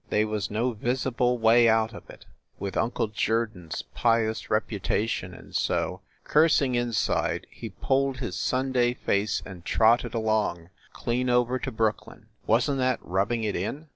[0.09, 2.25] They was no visible way out of it,
[2.57, 8.95] with Uncle Jerdon s pious rep utation, and so, cursing inside, he pulled his Sunday
[8.95, 12.25] face and trotted along, clean over to Brooklyn.
[12.47, 13.89] Wasn t that rubbing it in